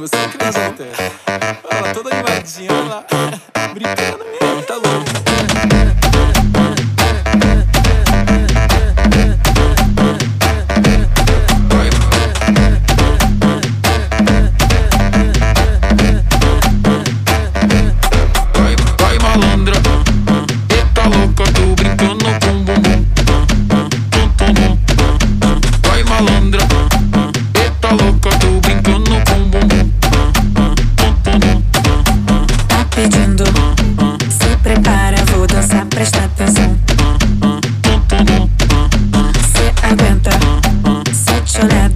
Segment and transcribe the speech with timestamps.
[0.00, 0.86] Você é criança não tem.
[1.62, 3.06] Olha lá, toda animadinha, olha lá.
[3.74, 4.89] Brincando mesmo, tá louco.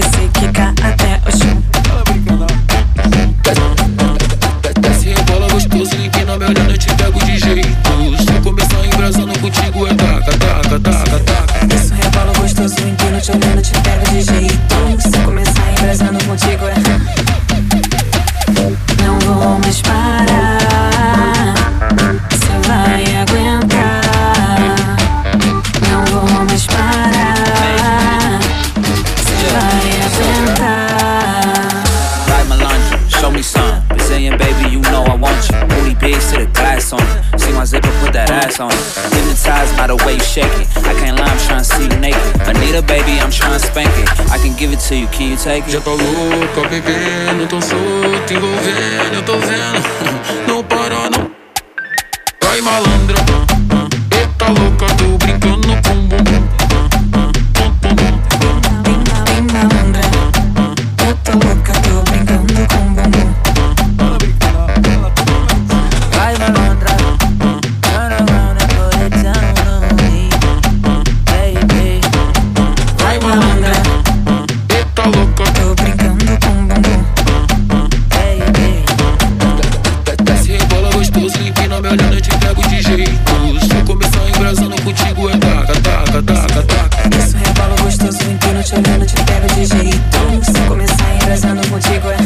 [0.00, 0.69] psiquicas.
[37.60, 38.84] My zipper, put that ass on it.
[39.12, 40.66] Hypnotized by the way you shake it.
[40.80, 42.24] I can't lie, I'm trying to see you naked.
[42.48, 44.08] Anita, baby, I'm trying to spank it.
[44.32, 45.84] I can give it to you, can you take Já it?
[45.84, 49.99] tá louca, bebendo, tão solto, envolvendo, eu tô vendo.
[75.10, 77.04] Louca, Tô brincando com bumbum.
[78.10, 78.84] Baby.
[80.24, 83.60] Desce rebola gostoso, não me olhando, eu te pego de jeito.
[83.66, 87.16] Se eu começar embrasando contigo, é taca, taca, taca, taca.
[87.16, 90.44] Isso rebola gostoso, empino, te olhando, te pego de jeito.
[90.44, 92.16] Se começar embrasando contigo, é.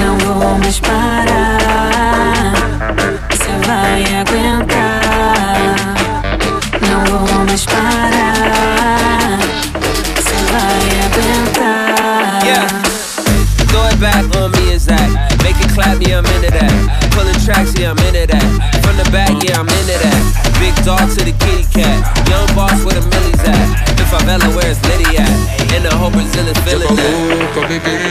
[0.00, 1.35] Não vou mais parar.
[16.16, 17.12] Yeah, I'm into that.
[17.12, 18.48] Pulling tracks, yeah, I'm into that.
[18.80, 20.20] From the back, yeah, I'm into that.
[20.56, 22.00] Big dog to the kitty cat.
[22.28, 23.68] Young boss where the millies at.
[23.96, 25.28] The favela where it's Liddy at.
[25.76, 28.05] And the whole Brazil is feeling that.